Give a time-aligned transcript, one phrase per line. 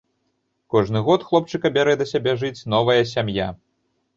[0.75, 3.47] Кожны год хлопчыка бярэ да сябе жыць новая сям'я.